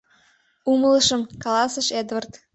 [0.71, 2.31] —Умылышым,— каласыш Эдвард.